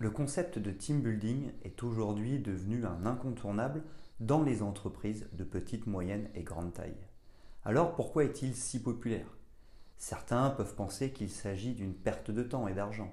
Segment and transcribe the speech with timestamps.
[0.00, 3.82] Le concept de team building est aujourd'hui devenu un incontournable
[4.18, 6.96] dans les entreprises de petite, moyenne et grande taille.
[7.66, 9.36] Alors pourquoi est-il si populaire?
[9.98, 13.12] Certains peuvent penser qu'il s'agit d'une perte de temps et d'argent.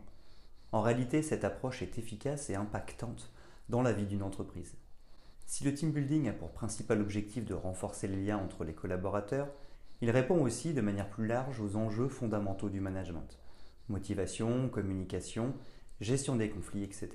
[0.71, 3.33] En réalité, cette approche est efficace et impactante
[3.67, 4.77] dans la vie d'une entreprise.
[5.45, 9.49] Si le team building a pour principal objectif de renforcer les liens entre les collaborateurs,
[9.99, 13.37] il répond aussi de manière plus large aux enjeux fondamentaux du management.
[13.89, 15.53] Motivation, communication
[16.01, 17.09] gestion des conflits, etc.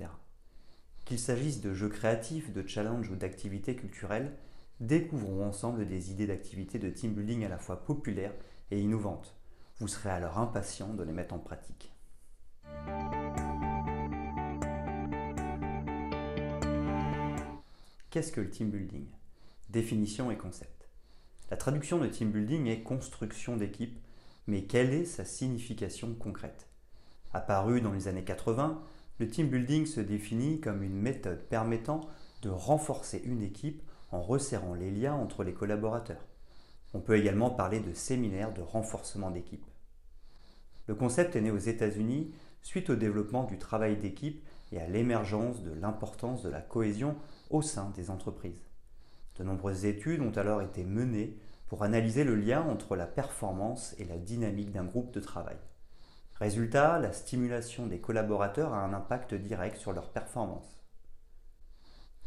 [1.05, 4.33] Qu'il s'agisse de jeux créatifs, de challenges ou d'activités culturelles,
[4.79, 8.33] découvrons ensemble des idées d'activités de team building à la fois populaires
[8.71, 9.35] et innovantes.
[9.79, 11.91] Vous serez alors impatient de les mettre en pratique.
[18.09, 19.07] Qu'est-ce que le team building?
[19.69, 20.87] Définition et concept.
[21.49, 23.97] La traduction de team building est construction d'équipe,
[24.47, 26.67] mais quelle est sa signification concrète?
[27.33, 28.79] Apparu dans les années 80,
[29.19, 32.01] le team building se définit comme une méthode permettant
[32.43, 33.81] de renforcer une équipe
[34.11, 36.25] en resserrant les liens entre les collaborateurs.
[36.93, 39.65] On peut également parler de séminaire de renforcement d'équipe.
[40.87, 42.31] Le concept est né aux États-Unis
[42.61, 47.15] suite au développement du travail d'équipe et à l'émergence de l'importance de la cohésion
[47.49, 48.69] au sein des entreprises.
[49.37, 51.37] De nombreuses études ont alors été menées
[51.67, 55.57] pour analyser le lien entre la performance et la dynamique d'un groupe de travail.
[56.39, 60.79] Résultat, la stimulation des collaborateurs a un impact direct sur leur performance.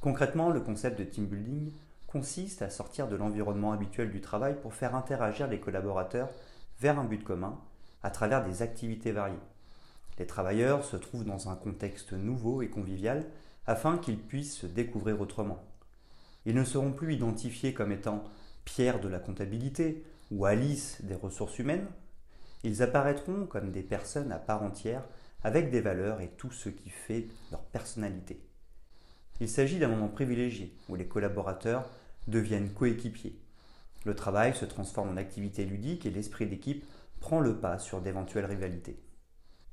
[0.01, 1.73] Concrètement, le concept de team building
[2.07, 6.31] consiste à sortir de l'environnement habituel du travail pour faire interagir les collaborateurs
[6.79, 7.61] vers un but commun
[8.03, 9.35] à travers des activités variées.
[10.19, 13.27] Les travailleurs se trouvent dans un contexte nouveau et convivial
[13.67, 15.63] afin qu'ils puissent se découvrir autrement.
[16.47, 18.23] Ils ne seront plus identifiés comme étant
[18.65, 21.87] Pierre de la comptabilité ou Alice des ressources humaines,
[22.67, 25.05] ils apparaîtront comme des personnes à part entière
[25.45, 28.41] avec des valeurs et tout ce qui fait leur personnalité.
[29.41, 31.89] Il s'agit d'un moment privilégié où les collaborateurs
[32.27, 33.39] deviennent coéquipiers.
[34.05, 36.85] Le travail se transforme en activité ludique et l'esprit d'équipe
[37.21, 38.99] prend le pas sur d'éventuelles rivalités.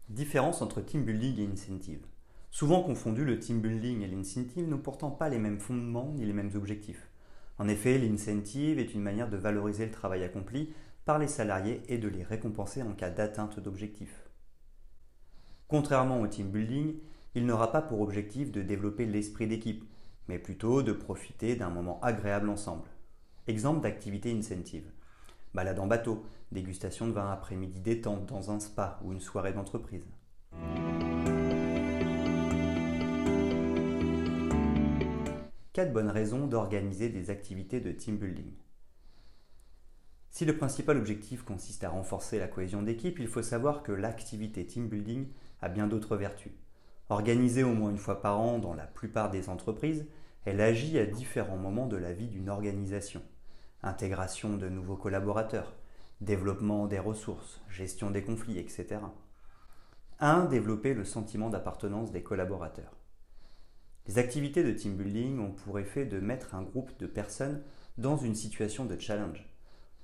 [0.09, 2.05] Différence entre team building et incentive.
[2.51, 6.33] Souvent confondu, le team building et l'incentive n'ont pourtant pas les mêmes fondements ni les
[6.33, 7.09] mêmes objectifs.
[7.57, 10.73] En effet, l'incentive est une manière de valoriser le travail accompli
[11.05, 14.29] par les salariés et de les récompenser en cas d'atteinte d'objectifs.
[15.67, 16.95] Contrairement au team building,
[17.35, 19.83] il n'aura pas pour objectif de développer l'esprit d'équipe,
[20.27, 22.87] mais plutôt de profiter d'un moment agréable ensemble.
[23.47, 24.89] Exemple d'activité incentive.
[25.53, 30.05] Balade en bateau, dégustation de vin après-midi détente dans un spa ou une soirée d'entreprise.
[35.73, 38.53] Quatre bonnes raisons d'organiser des activités de team building.
[40.33, 44.65] Si le principal objectif consiste à renforcer la cohésion d'équipe, il faut savoir que l'activité
[44.65, 45.27] team building
[45.61, 46.51] a bien d'autres vertus.
[47.09, 50.07] Organisée au moins une fois par an dans la plupart des entreprises,
[50.45, 53.21] elle agit à différents moments de la vie d'une organisation.
[53.83, 55.75] Intégration de nouveaux collaborateurs,
[56.19, 59.01] développement des ressources, gestion des conflits, etc.
[60.19, 60.45] 1.
[60.45, 62.97] Développer le sentiment d'appartenance des collaborateurs.
[64.07, 67.61] Les activités de team building ont pour effet de mettre un groupe de personnes
[67.99, 69.52] dans une situation de challenge.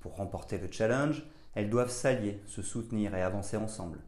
[0.00, 1.24] Pour remporter le challenge,
[1.54, 4.00] elles doivent s'allier, se soutenir et avancer ensemble.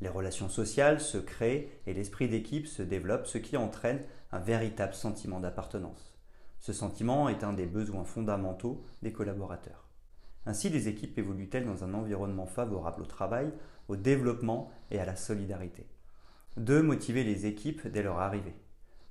[0.00, 4.00] Les relations sociales se créent et l'esprit d'équipe se développe, ce qui entraîne
[4.32, 6.18] un véritable sentiment d'appartenance.
[6.60, 9.88] Ce sentiment est un des besoins fondamentaux des collaborateurs.
[10.46, 13.52] Ainsi, les équipes évoluent-elles dans un environnement favorable au travail,
[13.88, 15.86] au développement et à la solidarité?
[16.56, 16.82] 2.
[16.82, 18.54] Motiver les équipes dès leur arrivée.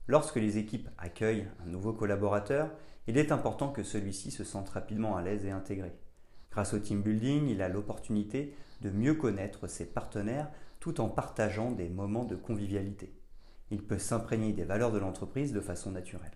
[0.07, 2.71] Lorsque les équipes accueillent un nouveau collaborateur,
[3.07, 5.93] il est important que celui-ci se sente rapidement à l'aise et intégré.
[6.55, 10.49] Grâce au team building, il a l'opportunité de mieux connaître ses partenaires
[10.79, 13.13] tout en partageant des moments de convivialité.
[13.71, 16.31] Il peut s'imprégner des valeurs de l'entreprise de façon naturelle.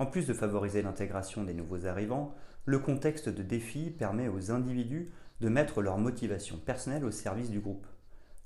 [0.00, 2.34] En plus de favoriser l'intégration des nouveaux arrivants,
[2.64, 7.60] le contexte de défi permet aux individus de mettre leur motivation personnelle au service du
[7.60, 7.86] groupe.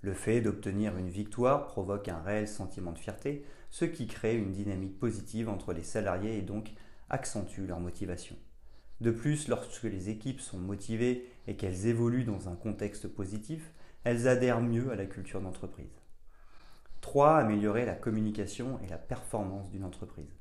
[0.03, 4.53] Le fait d'obtenir une victoire provoque un réel sentiment de fierté, ce qui crée une
[4.53, 6.75] dynamique positive entre les salariés et donc
[7.09, 8.37] accentue leur motivation.
[9.01, 13.73] De plus, lorsque les équipes sont motivées et qu'elles évoluent dans un contexte positif,
[14.05, 16.01] elles adhèrent mieux à la culture d'entreprise.
[17.01, 17.37] 3.
[17.37, 20.33] Améliorer la communication et la performance d'une entreprise.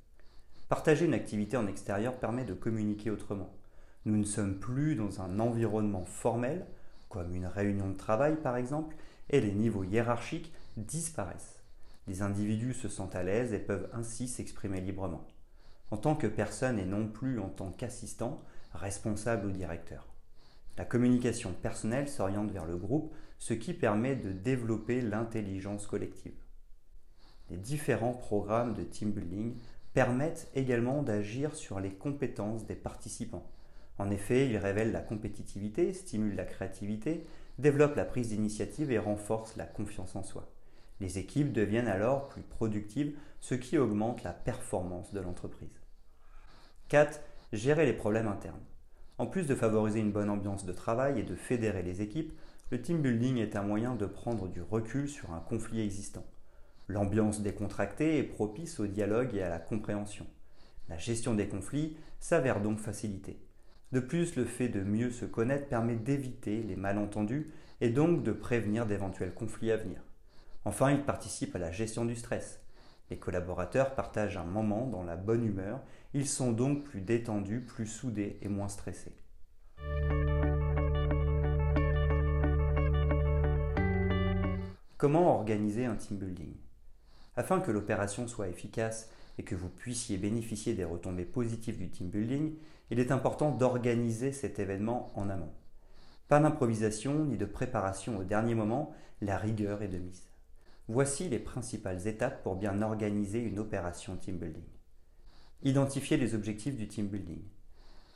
[0.70, 3.54] Partager une activité en extérieur permet de communiquer autrement.
[4.06, 6.66] Nous ne sommes plus dans un environnement formel,
[7.10, 8.96] comme une réunion de travail par exemple,
[9.30, 11.60] et les niveaux hiérarchiques disparaissent.
[12.08, 15.28] Les individus se sentent à l'aise et peuvent ainsi s'exprimer librement,
[15.94, 18.42] en tant que personne et non plus en tant qu'assistant,
[18.74, 20.08] responsable ou directeur.
[20.76, 26.34] La communication personnelle s'oriente vers le groupe, ce qui permet de développer l'intelligence collective.
[27.52, 29.56] Les différents programmes de team building
[29.94, 33.48] permettent également d'agir sur les compétences des participants.
[34.00, 37.24] En effet, ils révèlent la compétitivité, stimulent la créativité,
[37.60, 40.50] développent la prise d'initiative et renforcent la confiance en soi.
[41.02, 45.83] Les équipes deviennent alors plus productives, ce qui augmente la performance de l'entreprise.
[46.94, 47.22] 4.
[47.54, 48.62] Gérer les problèmes internes.
[49.18, 52.38] En plus de favoriser une bonne ambiance de travail et de fédérer les équipes,
[52.70, 56.24] le team building est un moyen de prendre du recul sur un conflit existant.
[56.88, 60.28] L'ambiance décontractée est propice au dialogue et à la compréhension.
[60.88, 63.40] La gestion des conflits s'avère donc facilitée.
[63.92, 67.50] De plus, le fait de mieux se connaître permet d'éviter les malentendus
[67.82, 70.04] et donc de prévenir d'éventuels conflits à venir.
[70.64, 72.63] Enfin, il participe à la gestion du stress.
[73.10, 75.82] Les collaborateurs partagent un moment dans la bonne humeur,
[76.14, 79.16] ils sont donc plus détendus, plus soudés et moins stressés.
[84.98, 86.56] Comment organiser un team building?
[87.36, 92.10] Afin que l'opération soit efficace et que vous puissiez bénéficier des retombées positives du team
[92.10, 92.56] building,
[92.90, 95.52] il est important d'organiser cet événement en amont.
[96.30, 100.24] Pas d'improvisation ni de préparation au dernier moment, la rigueur est de mise.
[100.90, 104.66] Voici les principales étapes pour bien organiser une opération team building.
[105.62, 107.42] Identifier les objectifs du team building.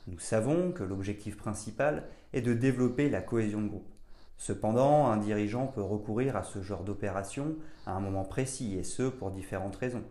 [0.06, 3.90] Nous savons que l'objectif principal est de développer la cohésion de groupe.
[4.36, 7.56] Cependant, un dirigeant peut recourir à ce genre d'opération
[7.86, 10.04] à un moment précis, et ce pour différentes raisons.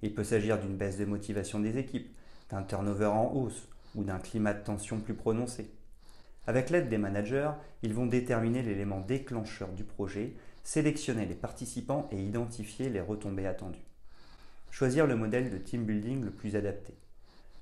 [0.00, 2.16] Il peut s'agir d'une baisse de motivation des équipes,
[2.48, 5.70] d'un turnover en hausse ou d'un climat de tension plus prononcé.
[6.46, 7.50] Avec l'aide des managers,
[7.82, 13.84] ils vont déterminer l'élément déclencheur du projet, sélectionner les participants et identifier les retombées attendues.
[14.70, 16.94] Choisir le modèle de team building le plus adapté.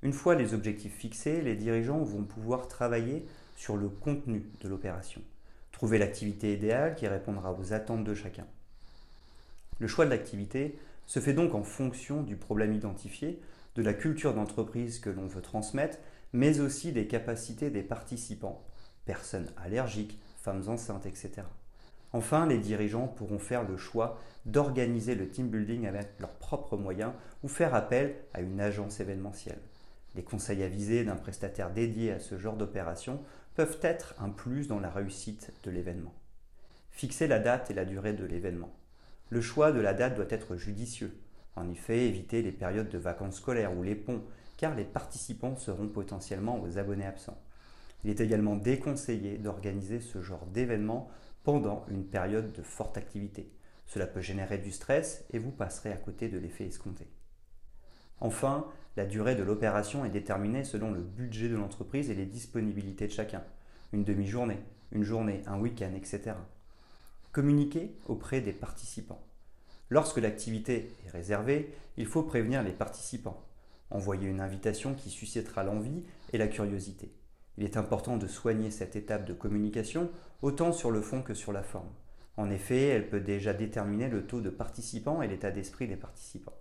[0.03, 3.27] Une fois les objectifs fixés, les dirigeants vont pouvoir travailler
[3.57, 5.21] sur le contenu de l'opération.
[5.73, 8.47] Trouver l'activité idéale qui répondra aux attentes de chacun.
[9.79, 13.41] Le choix de l'activité se fait donc en fonction du problème identifié,
[13.75, 15.99] de la culture d'entreprise que l'on veut transmettre,
[16.33, 18.65] mais aussi des capacités des participants,
[19.05, 21.43] personnes allergiques, femmes enceintes, etc.
[22.13, 27.13] Enfin, les dirigeants pourront faire le choix d'organiser le team building avec leurs propres moyens
[27.43, 29.61] ou faire appel à une agence événementielle.
[30.17, 33.21] Les conseils avisés d'un prestataire dédié à ce genre d'opération
[33.55, 36.15] peuvent être un plus dans la réussite de l'événement.
[36.91, 38.73] Fixer la date et la durée de l'événement.
[39.29, 41.17] Le choix de la date doit être judicieux.
[41.55, 44.23] En effet, éviter les périodes de vacances scolaires ou les ponts,
[44.57, 47.39] car les participants seront potentiellement aux abonnés absents.
[48.03, 51.09] Il est également déconseillé d'organiser ce genre d'événement
[51.43, 53.51] pendant une période de forte activité.
[53.87, 57.07] Cela peut générer du stress et vous passerez à côté de l'effet escompté.
[58.21, 58.67] Enfin,
[58.97, 63.13] la durée de l'opération est déterminée selon le budget de l'entreprise et les disponibilités de
[63.13, 63.43] chacun.
[63.93, 64.59] Une demi-journée,
[64.93, 66.33] une journée, un week-end, etc.
[67.33, 69.25] Communiquer auprès des participants.
[69.89, 73.43] Lorsque l'activité est réservée, il faut prévenir les participants.
[73.91, 77.11] Envoyer une invitation qui suscitera l'envie et la curiosité.
[77.61, 80.09] Il est important de soigner cette étape de communication
[80.41, 81.91] autant sur le fond que sur la forme.
[82.39, 86.57] En effet, elle peut déjà déterminer le taux de participants et l'état d'esprit des participants.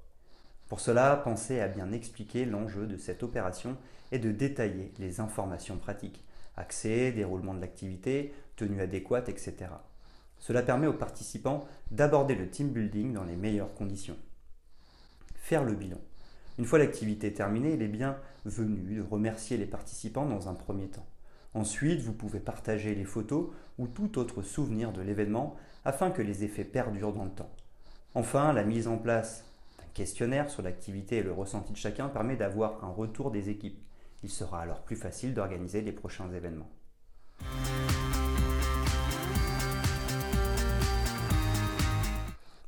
[0.67, 3.77] Pour cela, pensez à bien expliquer l'enjeu de cette opération
[4.11, 6.25] et de détailler les informations pratiques,
[6.57, 9.71] accès, déroulement de l'activité, tenue adéquate, etc.
[10.37, 14.17] Cela permet aux participants d'aborder le team building dans les meilleures conditions.
[15.37, 16.01] Faire le bilan.
[16.59, 20.89] Une fois l'activité terminée, il est bien venu de remercier les participants dans un premier
[20.89, 21.05] temps.
[21.53, 23.47] Ensuite, vous pouvez partager les photos
[23.77, 27.49] ou tout autre souvenir de l'événement afin que les effets perdurent dans le temps.
[28.13, 29.45] Enfin, la mise en place
[29.93, 33.81] questionnaire sur l'activité et le ressenti de chacun permet d'avoir un retour des équipes.
[34.21, 36.69] Il sera alors plus facile d'organiser les prochains événements.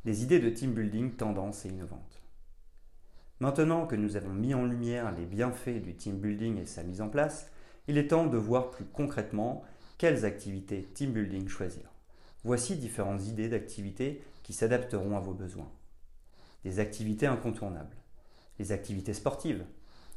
[0.06, 2.11] Des idées de team building tendances et innovantes.
[3.42, 7.02] Maintenant que nous avons mis en lumière les bienfaits du team building et sa mise
[7.02, 7.50] en place,
[7.88, 9.64] il est temps de voir plus concrètement
[9.98, 11.90] quelles activités team building choisir.
[12.44, 15.72] Voici différentes idées d'activités qui s'adapteront à vos besoins
[16.64, 17.98] des activités incontournables.
[18.60, 19.66] Les activités sportives.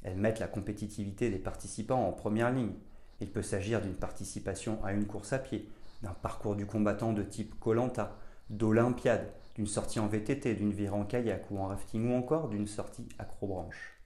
[0.02, 2.74] Elles mettent la compétitivité des participants en première ligne.
[3.22, 5.66] Il peut s'agir d'une participation à une course à pied,
[6.02, 8.18] d'un parcours du combattant de type Colanta,
[8.50, 12.66] d'Olympiade, d'une sortie en VTT, d'une virée en kayak ou en rafting ou encore d'une
[12.66, 14.00] sortie acrobranche.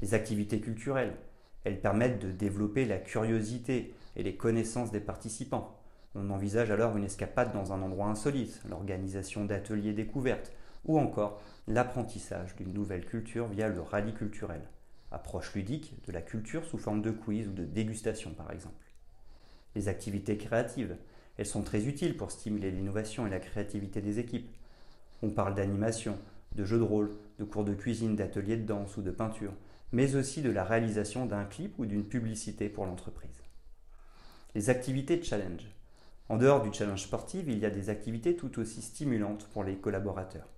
[0.00, 1.16] Les activités culturelles,
[1.64, 5.78] elles permettent de développer la curiosité et les connaissances des participants.
[6.14, 10.52] On envisage alors une escapade dans un endroit insolite, l'organisation d'ateliers découvertes,
[10.84, 14.62] ou encore l'apprentissage d'une nouvelle culture via le rallye culturel,
[15.10, 18.74] approche ludique de la culture sous forme de quiz ou de dégustation par exemple.
[19.74, 20.96] Les activités créatives,
[21.38, 24.50] elles sont très utiles pour stimuler l'innovation et la créativité des équipes.
[25.22, 26.18] On parle d'animation,
[26.54, 29.52] de jeux de rôle, de cours de cuisine, d'ateliers de danse ou de peinture,
[29.92, 33.30] mais aussi de la réalisation d'un clip ou d'une publicité pour l'entreprise.
[34.54, 35.66] Les activités de challenge.
[36.28, 39.76] En dehors du challenge sportif, il y a des activités tout aussi stimulantes pour les
[39.76, 40.48] collaborateurs.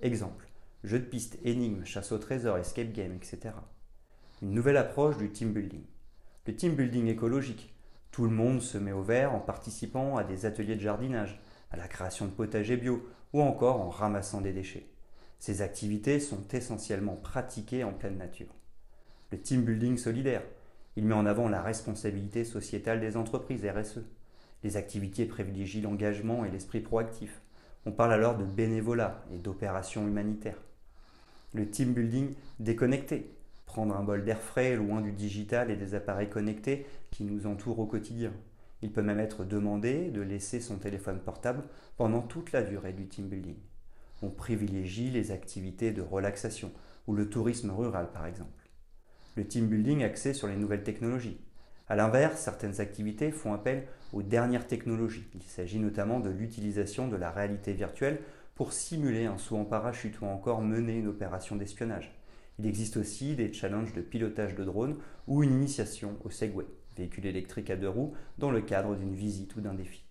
[0.00, 0.46] Exemple,
[0.84, 3.54] jeux de piste, énigmes, chasse au trésor, escape game, etc.
[4.42, 5.84] Une nouvelle approche du team building.
[6.46, 7.74] Le team building écologique.
[8.16, 11.38] Tout le monde se met au vert en participant à des ateliers de jardinage,
[11.70, 14.86] à la création de potagers bio ou encore en ramassant des déchets.
[15.38, 18.54] Ces activités sont essentiellement pratiquées en pleine nature.
[19.30, 20.40] Le team building solidaire.
[20.96, 24.06] Il met en avant la responsabilité sociétale des entreprises RSE.
[24.64, 27.42] Les activités privilégient l'engagement et l'esprit proactif.
[27.84, 30.62] On parle alors de bénévolat et d'opérations humanitaires.
[31.52, 33.35] Le team building déconnecté.
[33.66, 37.80] Prendre un bol d'air frais loin du digital et des appareils connectés qui nous entourent
[37.80, 38.32] au quotidien.
[38.82, 41.64] Il peut même être demandé de laisser son téléphone portable
[41.96, 43.56] pendant toute la durée du team building.
[44.22, 46.72] On privilégie les activités de relaxation
[47.06, 48.70] ou le tourisme rural par exemple.
[49.36, 51.40] Le team building axé sur les nouvelles technologies.
[51.88, 55.28] A l'inverse, certaines activités font appel aux dernières technologies.
[55.34, 58.20] Il s'agit notamment de l'utilisation de la réalité virtuelle
[58.54, 62.12] pour simuler un saut en parachute ou encore mener une opération d'espionnage.
[62.58, 64.96] Il existe aussi des challenges de pilotage de drone
[65.26, 66.64] ou une initiation au Segway,
[66.96, 70.02] véhicule électrique à deux roues, dans le cadre d'une visite ou d'un défi.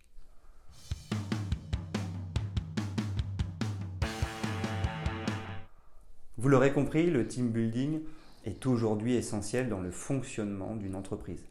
[6.38, 8.02] Vous l'aurez compris, le team building
[8.46, 11.48] est aujourd'hui essentiel dans le fonctionnement d'une entreprise.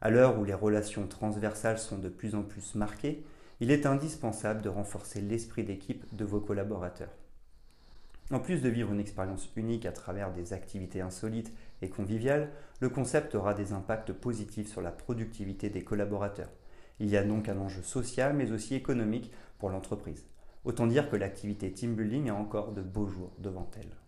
[0.00, 3.24] À l'heure où les relations transversales sont de plus en plus marquées,
[3.58, 7.10] il est indispensable de renforcer l'esprit d'équipe de vos collaborateurs.
[8.32, 12.88] En plus de vivre une expérience unique à travers des activités insolites et conviviales, le
[12.88, 16.50] concept aura des impacts positifs sur la productivité des collaborateurs.
[16.98, 20.26] Il y a donc un enjeu social mais aussi économique pour l'entreprise.
[20.64, 24.05] Autant dire que l'activité team building a encore de beaux jours devant elle.